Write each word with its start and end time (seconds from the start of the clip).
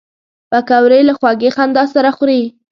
پکورې 0.51 0.99
له 1.07 1.13
خوږې 1.19 1.49
خندا 1.55 1.83
سره 1.93 2.09
خوري 2.17 2.41